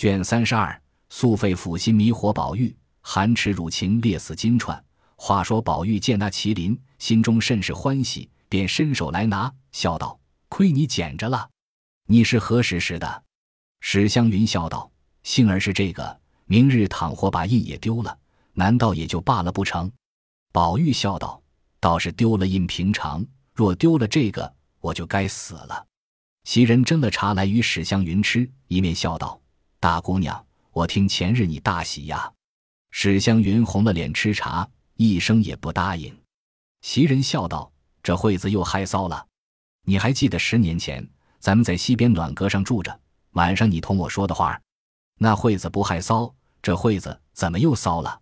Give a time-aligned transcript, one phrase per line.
[0.00, 0.80] 卷三十二，
[1.10, 4.80] 素废抚心迷惑宝玉，含耻辱情烈死金钏。
[5.14, 10.18] 话说宝玉见那麒麟，心中甚是欢喜，便伸手来拿，笑道
[10.48, 11.50] ：“亏你捡着了，
[12.06, 13.24] 你是何时识的？”
[13.80, 14.90] 史湘云笑道
[15.22, 18.18] ：“幸而是这个，明日倘或把印也丢了，
[18.54, 19.92] 难道也就罢了不成？”
[20.50, 21.42] 宝玉笑道
[21.78, 23.22] ：“倒是丢了印平常，
[23.52, 25.86] 若丢了这个，我就该死了。”
[26.44, 29.38] 袭人斟了茶来与史湘云吃，一面笑道。
[29.82, 32.30] 大姑娘，我听前日你大喜呀。
[32.90, 36.14] 史湘云红了脸吃茶，一声也不答应。
[36.82, 37.72] 袭人笑道
[38.04, 39.26] ：“这惠子又害臊了。
[39.86, 44.60] 你还记得十年前咱们在西边暖阁上住着，晚上你同我说的话？
[45.16, 48.20] 那惠子不害臊，这惠子怎么又臊了？”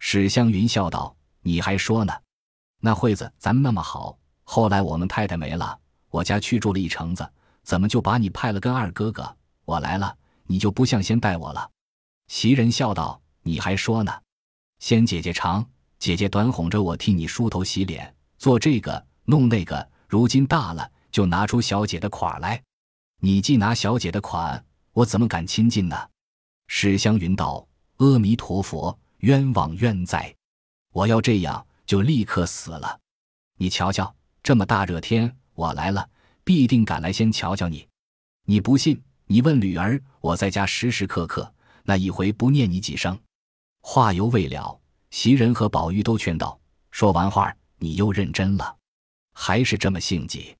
[0.00, 2.12] 史湘云笑道：“你还说呢？
[2.82, 5.78] 那惠子咱们那么好，后来我们太太没了，
[6.10, 7.26] 我家去住了一城子，
[7.62, 9.34] 怎么就把你派了跟二哥哥？
[9.64, 10.14] 我来了。”
[10.50, 11.70] 你就不像先待我了，
[12.26, 14.12] 袭人笑道：“你还说呢？
[14.80, 15.64] 先姐姐长，
[16.00, 19.88] 姐姐短，哄着我替你梳头洗脸，做这个弄那个。
[20.08, 22.60] 如今大了，就拿出小姐的款来。
[23.20, 25.96] 你既拿小姐的款，我怎么敢亲近呢？”
[26.66, 27.64] 史湘云道
[27.98, 30.34] ：“阿弥陀佛，冤枉冤哉！
[30.92, 32.98] 我要这样，就立刻死了。
[33.56, 36.10] 你瞧瞧，这么大热天，我来了，
[36.42, 37.86] 必定赶来先瞧瞧你。
[38.46, 39.00] 你不信？”
[39.32, 43.16] 你问吕儿，我在家时时刻刻，那一回不念你几声？
[43.80, 44.76] 话犹未了，
[45.12, 46.58] 袭人和宝玉都劝道
[46.90, 48.76] ：“说完话，你又认真了，
[49.32, 50.56] 还是这么性急。”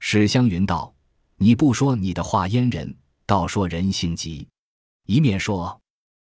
[0.00, 0.90] 史湘云道
[1.36, 4.48] ：“你不说你的话阉人，倒说人性急。”
[5.04, 5.78] 一面说，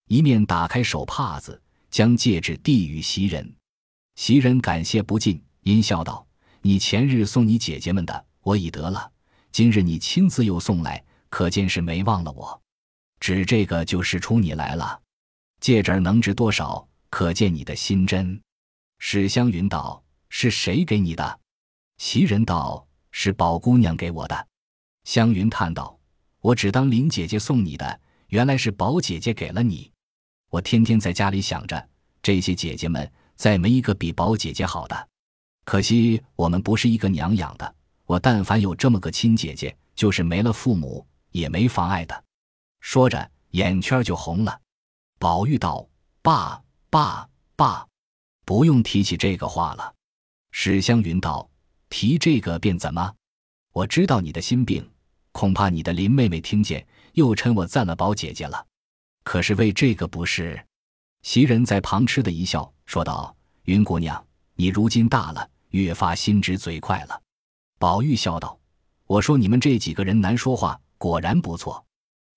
[0.06, 1.60] 一面打开手帕子，
[1.91, 3.53] 将戒指递与袭人。
[4.14, 6.25] 袭人感谢不尽，阴笑道
[6.62, 9.10] ：“你前日送你姐姐们的，我已得了；
[9.50, 12.62] 今日你亲自又送来。”可见是没忘了我，
[13.19, 15.00] 指这个就使出你来了。
[15.61, 16.86] 戒指能值多少？
[17.08, 18.38] 可见你的心真。
[18.98, 21.41] 史湘云道：“是谁给你的？”
[21.97, 24.47] 袭人道：“是宝姑娘给我的。”
[25.04, 25.98] 湘云叹道
[26.42, 29.91] ：“我只当林姐姐送你的，原来是宝姐姐给了你。
[30.50, 31.88] 我天天在家里想着，
[32.22, 35.09] 这些姐姐们再没一个比宝姐姐好的。
[35.65, 37.75] 可惜我们不是一个娘养的。
[38.04, 42.25] 我但凡有这么个亲姐姐，就是没了父母。”也没妨碍的，
[42.81, 44.60] 说着眼圈就红了。
[45.19, 45.87] 宝玉道
[46.22, 47.87] ：“爸爸爸，
[48.44, 49.94] 不用提起这个话了。”
[50.53, 51.48] 史湘云道
[51.88, 53.15] ：“提这个便怎么？
[53.72, 54.88] 我知道你的心病，
[55.32, 58.66] 恐怕你的林妹妹听见，又称我赞了宝姐姐了。
[59.25, 60.62] 可是为这个不是？”
[61.22, 63.34] 袭人在旁嗤的一笑，说道
[63.65, 67.22] ：“云姑娘，你如今大了，越发心直嘴快了。”
[67.78, 68.59] 宝玉笑道
[69.06, 71.85] ：“我说你们这几个人难说话。”果然不错，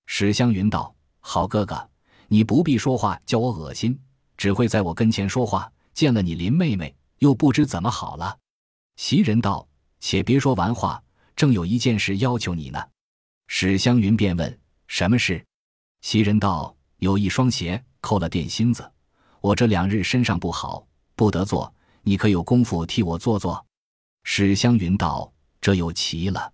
[0.07, 1.87] 史湘云道：“好哥哥，
[2.27, 3.95] 你不必说话，叫我恶心，
[4.37, 5.71] 只会在我跟前说话。
[5.93, 8.35] 见了你林妹妹，又不知怎么好了。”
[8.97, 9.67] 袭人道
[10.01, 10.99] ：“且别说完话，
[11.35, 12.83] 正有一件事要求你呢。”
[13.45, 14.59] 史湘云便问
[14.89, 15.45] ：“什么事？”
[16.01, 18.91] 袭人道：“有一双鞋扣了电芯子，
[19.41, 21.71] 我这两日身上不好，不得做，
[22.01, 23.63] 你可有功夫替我做做？”
[24.25, 26.51] 史湘云道：“这又奇了。”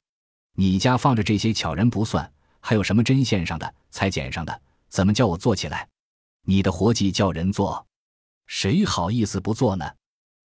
[0.54, 4.62] 你家放着这些巧人不算，还有什么针线上的、裁剪上的？
[4.90, 5.88] 怎么叫我做起来？
[6.44, 7.86] 你的活计叫人做，
[8.48, 9.90] 谁好意思不做呢？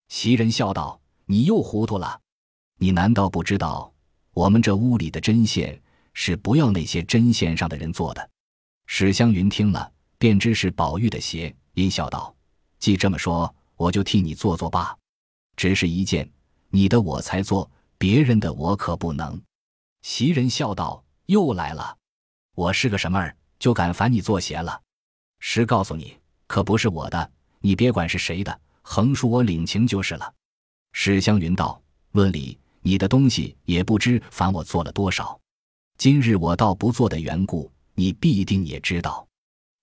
[0.08, 2.20] 袭人笑道：“你又糊涂了，
[2.78, 3.92] 你难道不知道
[4.32, 8.30] 我们这屋里的针线是不要那些针线上的人做的？”
[8.86, 12.32] 史湘云听了，便知是宝玉的鞋，阴笑道
[12.78, 14.96] ：“既这么说，我就替你做做罢。
[15.56, 16.30] 只是一件，
[16.68, 17.68] 你的我才做，
[17.98, 19.40] 别人的我可不能。”
[20.08, 21.98] 袭人笑道：“又来了，
[22.54, 24.80] 我是个什么儿，就敢烦你做鞋了？
[25.40, 27.28] 实告诉你，可不是我的，
[27.58, 30.32] 你别管是谁的，横竖我领情就是了。”
[30.94, 31.82] 史湘云道
[32.14, 35.36] ：“论理，你的东西也不知烦我做了多少，
[35.98, 39.26] 今日我倒不做的缘故，你必定也知道。”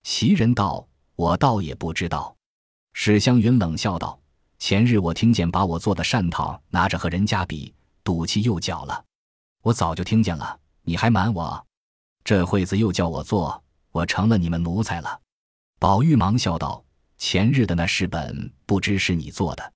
[0.04, 2.34] 袭人道：“我倒也不知道。”
[2.94, 4.18] 史湘云冷笑道
[4.58, 9.04] ：“前日我听见把我做的扇套拿着和人家比，赌气又搅了。”
[9.64, 11.66] 我早就听见了，你还瞒我？
[12.22, 15.18] 这会子又叫我做，我成了你们奴才了。
[15.80, 16.84] 宝玉忙笑道
[17.16, 19.72] ：“前日的那事本不知是你做的。”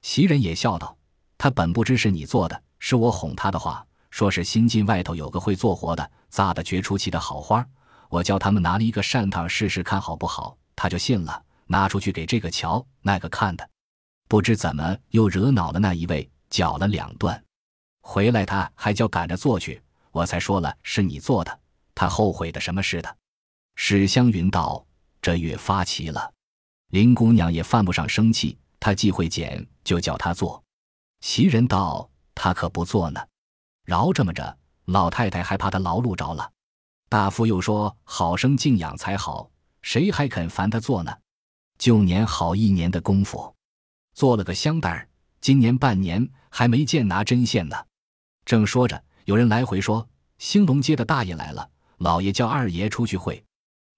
[0.00, 0.96] 袭人也笑道
[1.36, 7.62] ：“他本不知是你做的，是我哄他的话，说是新进外头有个会做活的，扎的绝出奇的好花，
[8.08, 13.68] 我叫他们拿了一个扇套试试看好不好，他就信了，拿出去给这个瞧那个看的，
[14.28, 17.38] 不知怎么又惹恼了那一位，搅了两段。”
[18.08, 19.82] 回来他还叫赶着做去，
[20.12, 21.60] 我才说了是你做的，
[21.92, 23.16] 他后悔的什么似的。
[23.74, 24.86] 史湘云道
[25.20, 26.32] ：“这月发奇了。”
[26.90, 30.62] 林姑娘也犯不上生气，她既会剪，就叫她做。
[31.20, 33.20] 袭人道：“她可不做呢，
[33.84, 36.52] 饶这么着，老太太还怕她劳碌着了。”
[37.10, 39.50] 大夫又说：“好生静养才好，
[39.82, 41.12] 谁还肯烦她做呢？”
[41.76, 43.52] 旧年好一年的功夫，
[44.14, 45.08] 做了个香袋儿，
[45.40, 47.76] 今年半年还没见拿针线呢。
[48.46, 50.08] 正说着，有人来回说
[50.38, 53.44] ：“兴隆街的大爷来了，老爷叫二爷出去会。”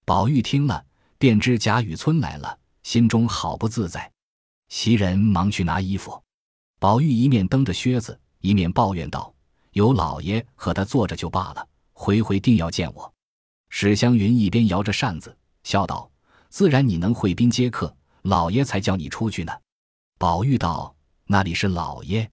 [0.05, 0.83] 宝玉听了，
[1.19, 4.11] 便知贾雨村来了，心中好不自在。
[4.69, 6.21] 袭人忙去拿衣服，
[6.79, 9.31] 宝玉一面蹬着靴子，一面抱怨道
[9.73, 13.13] ：“有老爷和他坐着就罢了，回回定要见我。”
[13.69, 16.09] 史湘云一边摇着扇子，笑道。
[16.49, 19.53] 自然你能会宾接客，老爷才叫你出去呢。
[20.17, 20.95] 宝玉道
[21.27, 22.27] ：“那里是老爷，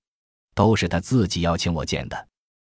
[0.57, 2.29] 都是他自己要请我见的。”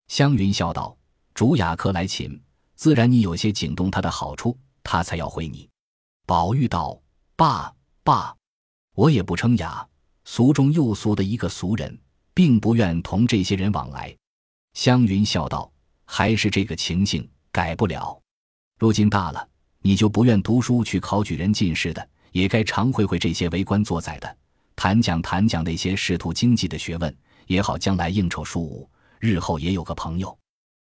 [0.10, 0.96] 湘云笑道
[1.34, 2.40] ：“主雅客来请，
[2.76, 5.68] 自然你有些惊动他的好处，他才要回你。”
[6.28, 7.02] 宝玉道
[7.36, 7.74] ：“爸
[8.04, 8.36] 爸，
[8.94, 9.88] 我也不称雅，
[10.26, 11.98] 俗中又俗的一个俗人，
[12.34, 14.16] 并不愿同这些人往来。”
[14.76, 15.72] 湘云笑道
[16.06, 18.22] ：“还是这个情形，改不了。
[18.78, 19.48] 如今大了。”
[19.82, 24.38] 你就不愿读书去考举人进士的，也该常会会这些为官做宰的，
[24.76, 27.18] 谈讲谈讲那些仕途经济的学问，
[27.50, 28.88] 也好将来应酬书武，
[29.20, 30.38] 日后也有个朋友。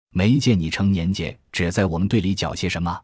[0.09, 2.99] 没见你成年节，只在我们队里搅些什么？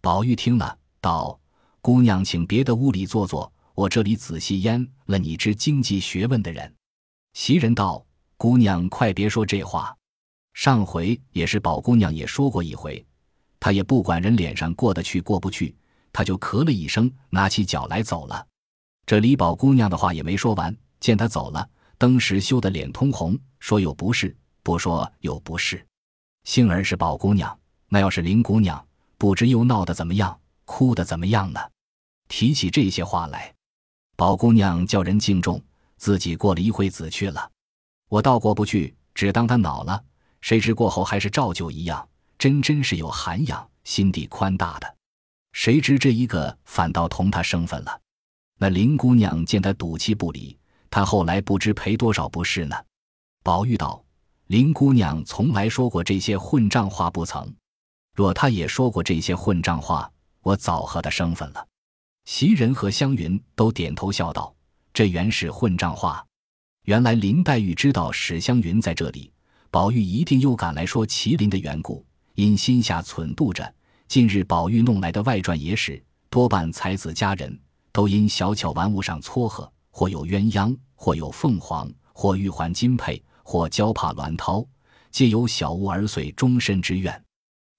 [0.00, 1.38] 宝玉听了，道
[1.82, 6.74] ：“姑娘，请别的屋里坐坐，我这里仔细腌了你知经济学问的人。”
[7.34, 8.02] 袭人道
[8.38, 9.94] ：“姑娘快别说这话，
[10.54, 13.04] 上回也是宝姑娘也说过一回。”
[13.60, 15.76] 她也不管人脸上过得去过不去，
[16.10, 18.46] 她就咳了一声，拿起脚来走了。
[19.04, 21.68] 这李宝姑娘的话也没说完，见她走了，
[21.98, 25.84] 登时羞得脸通红，说有不是，不说有不是。
[26.44, 27.58] 幸而是宝姑娘，
[27.88, 28.86] 那要是林姑娘，
[29.16, 31.60] 不知又闹得怎么样，哭得怎么样呢？
[32.28, 33.54] 提起这些话来，
[34.16, 35.62] 宝姑娘叫人敬重，
[35.96, 37.50] 自己过了一会子去了。
[38.08, 40.02] 我倒过不去，只当她恼了，
[40.40, 42.08] 谁知过后还是照旧一样。
[42.36, 44.96] 真真是有涵养、心地宽大的，
[45.52, 48.00] 谁知这一个反倒同他生分了。
[48.58, 50.58] 那林姑娘见他赌气不理，
[50.94, 52.76] 他后来不知赔多少不是呢。
[53.42, 54.00] 宝玉道
[54.46, 57.52] ：“林姑娘从来说过这些混账话不曾？
[58.14, 60.08] 若她也说过这些混账话，
[60.42, 61.66] 我早和她生分了。”
[62.26, 64.54] 袭人和湘云都点头笑道
[64.94, 66.24] ：“这原是混账话。
[66.84, 69.32] 原来林黛玉知道史湘云在这里，
[69.72, 72.06] 宝玉一定又赶来说麒麟的缘故。”
[72.36, 73.74] 因心下忖度着，
[74.06, 76.00] 近日宝玉弄来的外传野史，
[76.30, 77.58] 多半才子佳人，
[77.90, 84.66] 都因小巧玩物上撮合，或有鸳鸯，或有凤凰，或玉环金佩，或娇帕鸾绦，
[85.12, 87.24] 皆有小物儿遂终身之愿。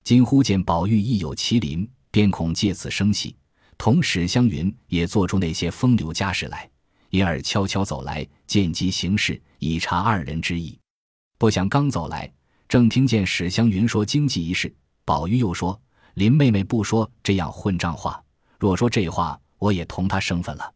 [0.05, 3.35] 今忽见宝玉亦有麒麟，便恐借此生喜，
[3.77, 6.69] 同史湘云也做出那些风流家事来，
[7.09, 10.79] 因而悄悄走来，见机行事，以察二人之意。
[11.37, 12.31] 不想刚走来。
[12.69, 14.73] 正听见史湘云说经济一事，
[15.03, 15.77] 宝玉又说
[16.13, 18.23] 林妹妹不说这样混账话，
[18.57, 20.74] 若说这话，我也同她生分了。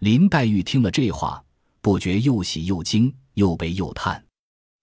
[0.00, 1.42] 林黛玉听了这话，
[1.80, 4.22] 不觉又喜又惊，又悲又叹。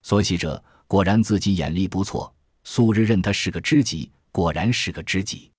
[0.01, 5.51] 所喜者，果然自己眼力不错，素日认他是个知己，果然是个知己。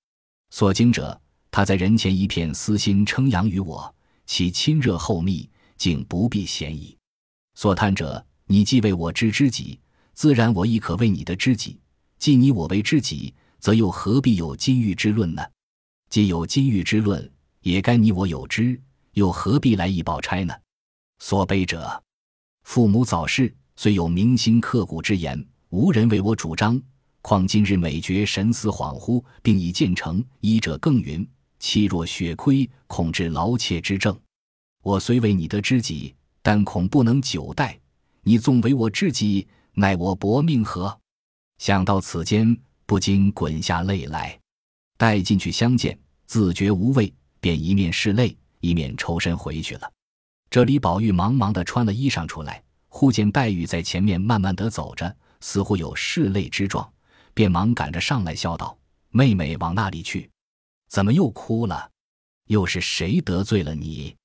[0.50, 1.20] 所惊者，
[1.50, 3.94] 他在人前一片私心称扬于我，
[4.26, 6.96] 其亲热厚密，竟不必嫌疑。
[7.54, 9.78] 所叹者，你既为我知知己。
[10.14, 11.78] 自然，我亦可为你的知己。
[12.18, 15.42] 既你我为知己，则又何必有金玉之论呢？
[16.10, 18.80] 既有金玉之论，也该你我有之，
[19.14, 20.54] 又何必来议宝钗呢？
[21.18, 22.02] 所悲者，
[22.64, 26.80] 父母早逝，虽有铭心刻骨之言，无人为我主张。
[27.20, 30.24] 况今日每觉神思恍惚，并已渐成。
[30.40, 31.28] 医者更云：
[31.58, 34.18] 妻若血亏，恐致劳妾之症。
[34.82, 37.78] 我虽为你的知己，但恐不能久待。
[38.22, 39.46] 你纵为我知己。
[39.74, 40.98] 奈我薄命何？
[41.58, 42.54] 想到此间，
[42.84, 44.38] 不禁滚下泪来。
[44.98, 49.92] 待进去相见，自觉无味，便一面拭泪，一面抽身回去了。
[50.48, 56.90] 这里宝玉忙忙的穿了衣裳出来，忽见黛玉在前面慢慢的走着，似乎有拭泪之状，
[57.34, 58.78] 便忙赶着上来，笑道
[59.10, 60.30] ：“妹妹往那里去？
[60.88, 61.90] 怎么又哭了？
[62.46, 64.16] 又是谁得罪了你？”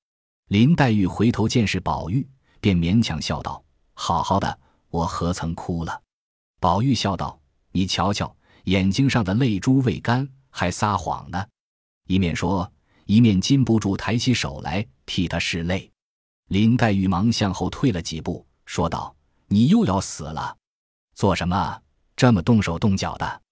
[0.48, 2.26] 林黛玉回头见是宝玉，
[2.60, 4.58] 便勉强笑道：“好好的。”
[4.90, 6.00] 我何曾哭了？
[6.60, 7.38] 宝玉笑道
[7.72, 11.46] ：“你瞧瞧，眼睛上的泪珠未干，还撒谎呢。”
[12.08, 12.72] 一面说，
[13.08, 15.90] 一面禁不住抬起手来替他拭泪。
[16.48, 19.16] 林黛玉忙向后退了几步，说道
[19.48, 20.54] ：“你又要死了？
[21.14, 21.80] 做什么
[22.14, 23.42] 这么动手动脚的？”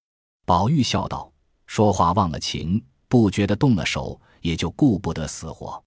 [0.44, 1.32] 宝玉笑道
[1.66, 5.82] ：“说话忘了情，不觉得动了手，也就顾不得死活。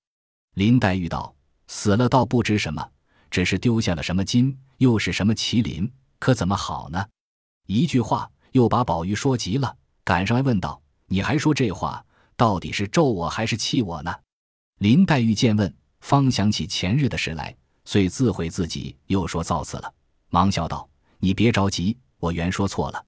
[0.56, 1.32] 林黛玉道
[1.70, 2.84] ：“死了倒不知什么，
[3.30, 7.06] 只是丢下了什么金，又是什么麒麟，可怎么好呢？”
[7.68, 12.04] 一句话又把宝玉说急了，赶上来问道：“你还说这话，
[12.39, 14.15] 到底是咒我还是气我呢？”
[14.79, 17.53] 林黛玉见问，方想起前日的事来，
[17.84, 19.93] 遂自悔自己又说造次了，
[20.29, 23.05] 忙笑道：“你别着急，我原说错了。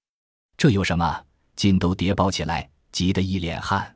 [0.57, 1.23] 这有什么？
[1.55, 3.95] 金都叠包起来，急得一脸汗。”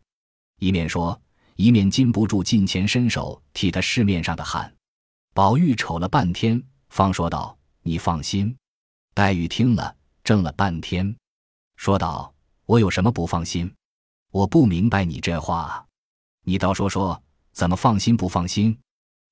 [0.60, 1.22] 一面说，
[1.58, 4.74] 一面禁不住近前伸手替他拭面上的汗。
[5.34, 8.56] 宝玉瞅了半天，方说道：“你放心。”
[9.14, 9.94] 黛玉听了。
[10.24, 11.16] 怔了半天，
[11.76, 12.34] 说道
[12.66, 13.72] ：“我有什么不放心？
[14.36, 15.88] 我不明白你这话，
[16.44, 17.24] 你倒说说，
[17.54, 18.78] 怎么放心不放心？”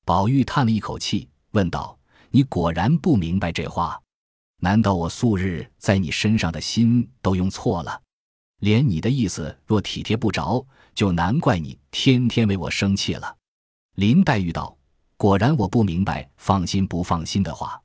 [0.06, 2.00] 宝玉叹了一口气，问道
[2.32, 4.02] ：“你果然不明白这话？
[4.62, 8.02] 难道我素日在你身上的心都用错了？
[8.62, 13.36] 连你的意思若体贴不着，就难怪你天天为我生气了。”
[13.96, 14.74] 林黛玉道
[15.18, 17.78] ：“果然我不明白放心不放心的话。”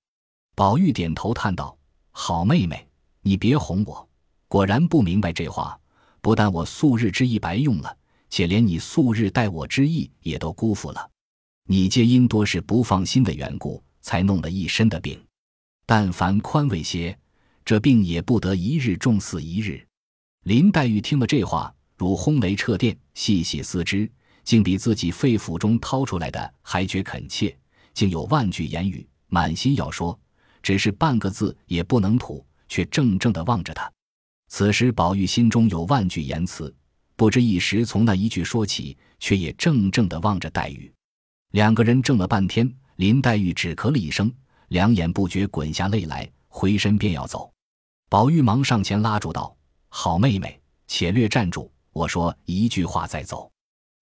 [0.55, 1.77] 宝玉点头叹道
[2.13, 2.89] ：“好妹妹。”
[3.23, 4.09] 你别哄我，
[4.47, 5.77] 果然不明白这话。
[6.21, 7.97] 不但我素日之意白用了，
[8.29, 11.11] 且连你素日待我之意也都辜负了。
[11.67, 15.19] 你皆因多是不放心的缘故，才弄了一身的病。
[15.87, 17.19] 但凡宽慰些，
[17.65, 19.87] 这病也不得一日重似一日。
[20.45, 24.11] 林黛玉听了这话，如轰雷掣电，细细思之，
[24.45, 27.57] 竟比自己肺腑中掏出来的还觉恳切，
[27.95, 30.19] 竟有万句言语，满心要说，
[30.63, 32.45] 只是半个字也不能吐。
[32.71, 33.91] 却怔怔地望着他。
[34.49, 36.75] 此时宝玉心中有万句言辞，
[37.17, 40.91] 不知一时从那一句说起，却也怔怔地望着黛玉。
[41.53, 44.33] 两个人怔了半天，林黛玉只咳了一声，
[44.69, 47.51] 两眼不觉滚下泪来，回身便要走。
[48.09, 49.55] 宝玉忙上前拉住道
[49.89, 53.51] ：“好妹妹，且略站住，我说一句话再走。”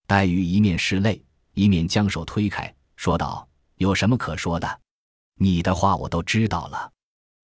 [0.07, 1.21] 黛玉一面拭泪，
[1.53, 4.79] 一面将手推开，说道：“有什么可说的？
[5.39, 6.89] 你的话我都知道了。”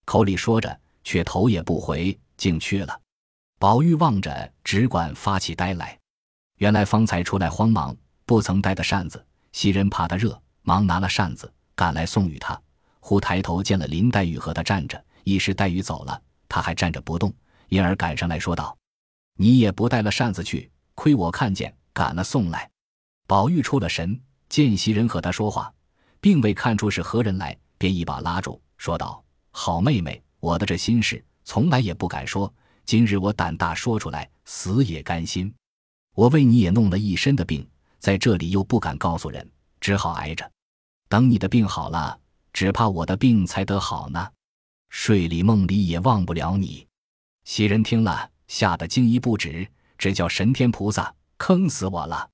[0.06, 0.80] 口里说着。
[1.04, 3.00] 却头也不回，竟去了。
[3.60, 5.98] 宝玉望着，只管发起呆来。
[6.58, 7.96] 原来方才出来慌忙，
[8.26, 9.26] 不曾带的扇子。
[9.52, 12.60] 袭人怕他热，忙拿了扇子赶来送与他。
[13.00, 17.34] 忽抬头见了林黛玉和他站着，一时黛玉走了，他还站着不动，
[17.70, 18.76] 因而赶上来说道
[19.38, 22.70] ：“你也不带了扇子去，亏我看见，赶了送来。”
[23.28, 24.20] 宝玉出了神，
[24.50, 25.74] 见袭人和他说话，
[26.20, 35.54] 并未看出是何人来，便一把拉住，说道：“好妹妹。”我的这心事从来也不敢说，今日我胆大说出来，死也甘心。
[36.16, 37.66] 我为你也弄了一身的病，
[37.98, 40.52] 在这里又不敢告诉人，只好挨着。
[41.08, 42.20] 等你的病好了，
[42.52, 44.30] 只怕我的病才得好呢。
[44.90, 46.86] 睡里梦里也忘不了你。
[47.46, 49.66] 袭人听了，吓得惊疑不止，
[49.98, 52.30] 只叫神天菩萨坑死我了，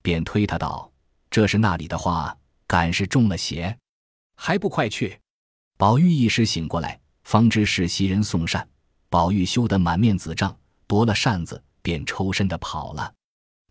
[0.00, 0.92] 便推他道
[1.28, 2.38] ：“这是那里的话，
[2.68, 3.76] 敢是中了邪？
[4.36, 5.18] 还不快去！”
[5.76, 7.00] 宝玉一时醒过来。
[7.28, 8.66] 方知是袭人送扇，
[9.10, 10.56] 宝玉羞得满面紫胀，
[10.86, 13.12] 夺了扇子便抽身的跑了。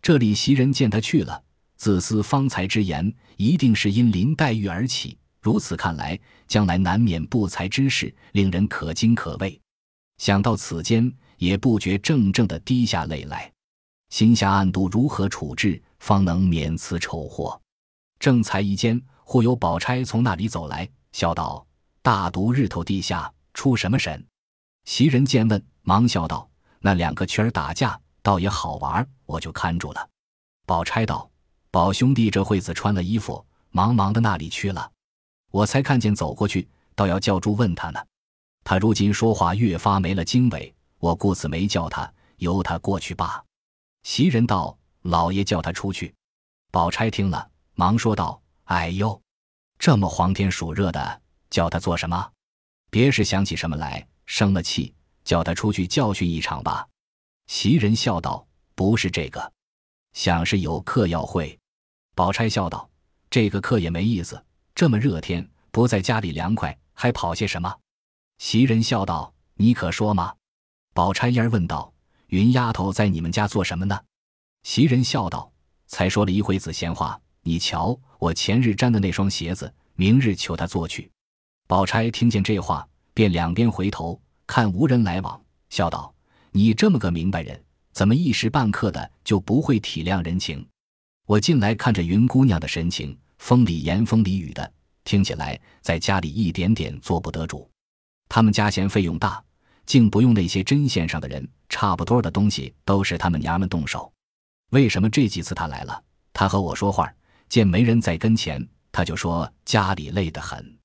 [0.00, 1.42] 这里袭人见他去了，
[1.74, 5.18] 自思方才之言一定是因林黛玉而起。
[5.40, 9.60] 如此看来，将来难免不才之事，令人可惊可畏。
[10.18, 13.52] 想到此间，也不觉怔怔的滴下泪来，
[14.10, 17.60] 心下暗度如何处置，方能免此丑祸。
[18.20, 21.66] 正才一间，忽有宝钗从那里走来，笑道
[22.02, 24.24] ：“大毒日头地下。”出什么神？
[24.84, 26.48] 袭人见问，忙笑道
[26.78, 30.08] ：“那两个圈儿打架，倒也好玩，我就看住了。”
[30.64, 31.28] 宝钗道
[31.72, 34.88] ：“宝兄弟这会子穿了衣服，忙忙的那里去了？
[35.50, 37.98] 我才看见走过去，倒要叫住问他呢。
[38.62, 43.42] 他如今说话越发没了经纬，我故此没叫他，由他过去罢。”
[44.06, 46.14] 袭人道：“老爷叫他出去。”
[46.70, 49.20] 宝钗听了，忙说道：“哎呦，
[49.80, 52.30] 这么黄天暑热的，叫他做什么？”
[52.90, 56.86] 别是想起什么来，生了气，叫他出去教训一场吧。
[57.46, 59.52] 袭人笑道：“不是这个，
[60.12, 61.58] 想是有课要会。”
[62.14, 62.88] 宝钗笑道
[63.30, 64.42] ：“这个课也没意思，
[64.74, 67.74] 这么热天，不在家里凉快，还跑些什么？”
[68.38, 70.34] 袭人笑道：“你可说吗？”
[70.94, 71.92] 宝钗因儿问道
[72.28, 74.00] ：“云丫头在你们家做什么呢？”
[74.64, 75.52] 袭人笑道
[75.86, 81.10] ：“才说了一会子闲话，你瞧我前日粘的那双鞋子，明日求他做去。”
[81.68, 86.14] 宝钗听见这话，便两边回头看无人来往，笑道
[86.50, 90.66] ：“你这么个明白人，怎么一时半刻的就不会体谅人情？
[91.26, 94.72] 我近来看着云姑娘的神情，风里言风里雨的，
[95.04, 97.70] 听起来在家里一点点做不得主。
[98.30, 99.44] 他们家嫌费用大，
[99.84, 104.10] 竟不用那些针线上的人，差不多的东西都是他们娘们动手。
[104.70, 107.12] 为什么这几次他来了，他和我说话，
[107.46, 110.77] 见没人在跟前，他就说家里累得很。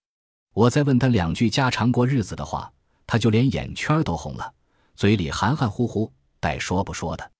[0.53, 2.71] 我再问他两句家常过日子的话，
[3.07, 4.53] 他就连眼圈都红了，
[4.95, 7.31] 嘴里含含糊糊，带说不说的。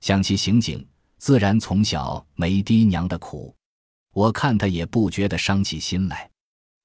[0.00, 0.86] 想起刑警，
[1.18, 3.54] 自然从小没爹娘的苦，
[4.12, 6.30] 我看他也不觉得伤起心来。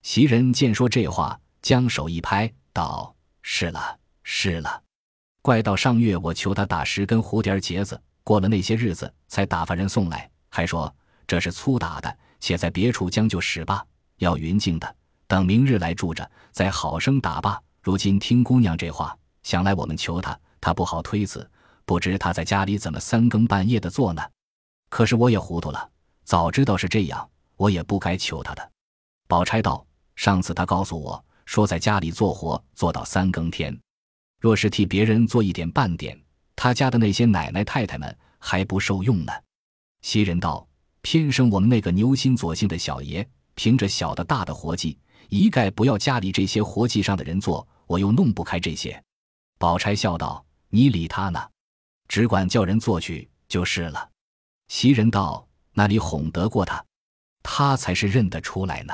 [0.02, 4.84] 袭人见说这话，将手一拍，道：“是了，是了。
[5.42, 10.94] 怪到上月我求他打十根蝴蝶结子，过了那些日子，才打发人送来，还说
[11.26, 13.86] 这是粗打的，且在别处将就使吧，
[14.18, 14.96] 要匀净的，
[15.30, 17.62] 等明日来住着，再好生打罢。
[17.84, 21.48] 如今听姑娘这话，想来我们求他，他不好推辞，
[21.86, 24.24] 不知他在家里怎么三更半夜的做呢？
[24.90, 25.88] 可是我也糊涂了，
[26.24, 28.72] 早知道是这样，我也不该求他的。”
[29.30, 29.86] 宝钗道。
[30.16, 33.80] 上次他告诉我说，在家里做活做到三更天，
[34.42, 36.20] 若是替别人做一点半点，
[36.56, 39.32] 他家的那些奶奶太太们还不受用呢。
[40.02, 40.68] 袭人道
[41.02, 44.98] ：“偏生我们那个牛心左姓的小爷，凭着小的大的活计，
[45.30, 49.02] 一概不要家里这些活计上的人做，我又弄不开这些。”
[49.58, 51.50] 宝钗笑道：“你理他呢，
[52.08, 54.10] 只管叫人做去就是了。”
[54.68, 56.84] 袭人道：“那里哄得过他？
[57.42, 58.94] 他才是认得出来呢。”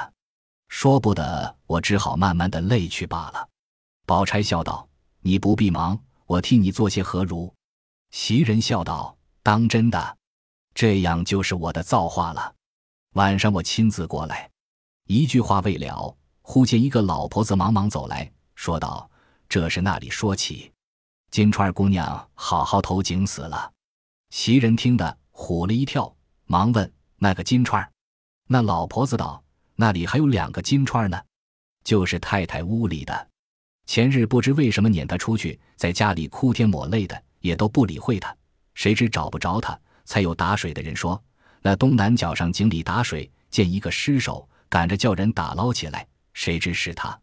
[0.70, 3.50] 说不得，我只好慢慢的累去罢了。
[4.06, 4.88] 宝钗笑道
[5.22, 7.54] ：“你不必忙，我替你做些何如？”
[8.12, 10.18] 袭人笑道：“当真的，
[10.74, 12.56] 这样就是我的造化了。
[13.14, 14.50] 晚上我亲自过来。”
[15.08, 19.10] 一句话未了，忽见一个老婆子忙忙走来说道
[19.50, 20.72] ：“这是那里说起，
[21.32, 23.74] 金钏姑娘好好投井死了。”
[24.30, 27.86] 袭人听得唬了一跳，忙问：“那个金钏？”
[28.48, 29.44] 那老婆子道。
[29.76, 31.20] 那里还有两个金钏呢，
[31.84, 33.28] 就是太太屋里的。
[33.88, 38.34] 前日不知为什么撵她出去，在家里哭天抹泪的，也都不理会她。
[38.76, 41.22] 谁知找不着她，才有打水的人说，
[41.64, 46.08] 那东南角上井里打水，见一个尸首，赶着叫人打捞起来。
[46.36, 47.20] 谁知是他，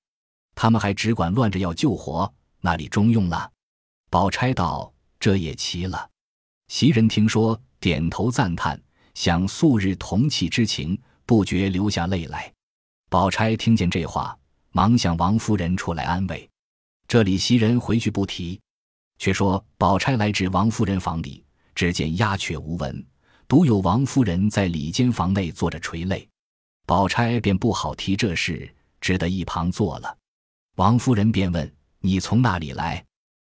[0.57, 3.49] 他们还只管乱着要救活，那里中用了？
[4.11, 6.11] 宝钗道：“这也奇了。”
[6.67, 8.83] 袭人听说，点头赞叹，
[9.15, 11.01] 想素日同气之情。
[11.25, 12.53] 不觉流下泪来，
[13.09, 14.37] 宝钗听见这话，
[14.73, 16.51] 忙向王夫人出来安慰。
[17.07, 18.61] 这里袭人回去不提，
[19.19, 21.43] 却说宝钗来至王夫人房里，
[21.77, 23.07] 只见鸦雀无闻，
[23.47, 26.29] 独有王夫人在里间房内坐着垂泪。
[26.87, 28.71] 宝钗便不好提这事，
[29.03, 30.17] 只得一旁坐了。
[30.77, 33.05] 王夫人便问：“你从哪里来？”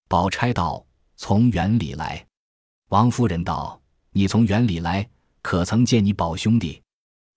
[0.07, 2.25] 宝钗道：“从园里来。”
[2.91, 3.81] 王夫人道
[4.13, 5.09] ：“你从园里来，
[5.43, 6.81] 可曾见你宝兄弟？”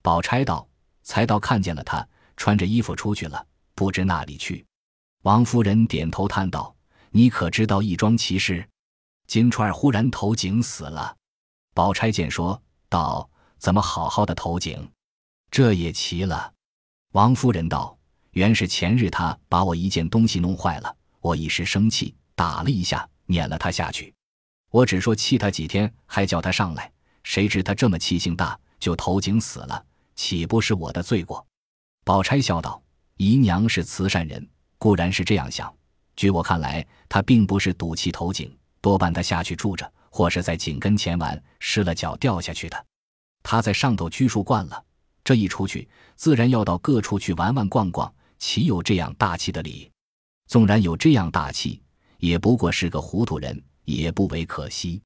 [0.04, 0.68] 宝钗道
[1.02, 4.64] ：“才到看见了他，穿着衣服出去了，不知那里去。”
[5.24, 6.76] 王夫人点头叹道
[7.12, 8.68] ：“你可知道一桩奇事？
[9.28, 11.16] 金钏儿忽然投井死了。”
[11.74, 14.92] 宝钗见说道：“怎么好好的投井？
[15.50, 16.54] 这也奇了。”
[17.14, 17.98] 王夫人道
[18.32, 24.14] ：“原是前日他把我一件东西弄坏了，我一时生气打了一下，撵了他下去。
[24.70, 26.90] 我只说气他几天，还叫他上来，
[27.24, 31.44] 谁知他这么气性大，就投井死了。”岂不是我的罪过？
[32.04, 32.82] 宝钗笑道
[33.18, 35.74] ：“姨娘是慈善人，固然是这样想。
[36.16, 42.86] 据我看来，她并不是赌气投井，多半她下去住着，或是在井跟前玩，失了脚掉下去的。
[43.42, 44.84] 她在上头拘束惯了，
[45.24, 49.90] 这一出去，自然要到各处去玩玩逛逛，岂有这样大气的理？
[50.48, 51.80] 纵然有这样大气，
[52.18, 55.00] 也不过是个糊涂人，也不为可惜。”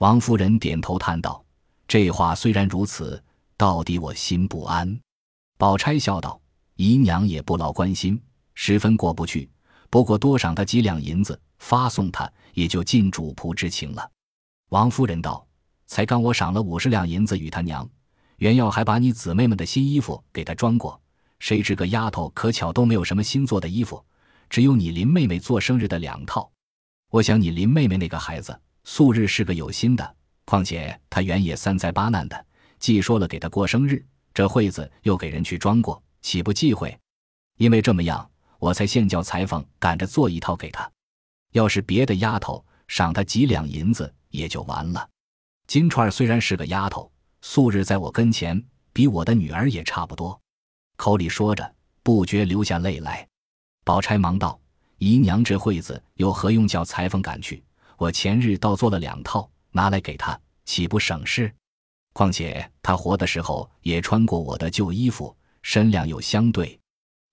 [0.00, 1.44] 王夫人点头叹道
[1.86, 3.22] ：“这话虽然如此。”
[3.58, 4.98] 到底我心不安，
[5.58, 6.40] 宝钗笑道
[6.76, 8.18] ：“姨娘也不劳关心，
[8.54, 9.46] 十分过不去。
[9.90, 14.10] 不过多赏他几两银子，发送他，也就尽主仆之情了。”
[14.72, 15.46] 王夫人道
[15.86, 17.86] ：“才刚我赏了五十两银子与他娘，
[18.38, 20.98] 原要还把你姊妹们的新衣服给他装过，
[21.40, 24.04] 谁知个丫头可巧都没有什么新做的衣服，
[24.48, 26.48] 只有你林妹妹做生日的两套。
[27.10, 32.46] 我想你林妹妹那个孩子素日是个有心的，况且她原也三灾八难的。”
[32.78, 36.96] 既说了给她过生日，这惠子又给人去装过，岂不忌讳？
[37.58, 40.90] 因为这么样，我才现叫裁缝赶着做一套给她。
[41.52, 45.06] 要是别的丫头赏她几两银子，也就完了。
[45.66, 50.40] 金钏虽然是个丫头，素日在我跟前比我的女儿也差不多。
[51.00, 53.26] 口里说着，不觉流下泪来。
[53.86, 54.60] 宝钗忙道
[55.00, 57.64] ：“姨娘这会子有何用叫裁缝赶去？
[57.96, 61.50] 我前日倒做了两套，拿来给他，岂不省事？”
[62.12, 66.78] 况且他活的时候也穿过我的旧衣服，身量又相对。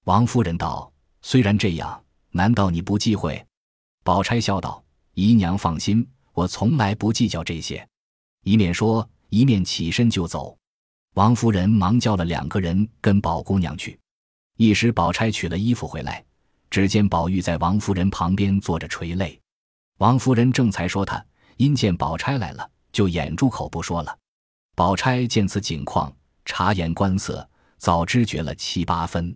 [0.05, 0.89] 王夫人道
[1.21, 2.01] ：“虽然这样，
[2.31, 3.45] 难道你不忌讳？”
[4.01, 4.81] 宝钗笑道
[5.13, 7.85] ：“姨娘放心，我从来不计较这些。”
[8.45, 10.57] 一面说，一面起身就走。
[11.17, 13.99] 王夫人忙叫了两个人跟宝姑娘去。
[14.57, 16.23] 一时，宝钗取了衣服回来，
[16.69, 19.41] 只见宝玉在王夫人旁边坐着垂泪。
[19.97, 21.25] 王夫人正才说他，
[21.55, 24.15] 因见宝钗来了，就掩住口不说了。
[24.75, 27.49] 宝钗见此景况，察言观色，
[27.79, 29.35] 早知觉了七八分，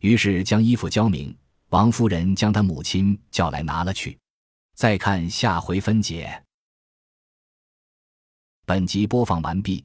[0.00, 1.32] 于是将衣服交明。
[1.68, 4.18] 王夫人将她母亲叫来拿了去。
[4.74, 6.42] 再看下回分解。
[8.66, 9.84] 本集播放完毕，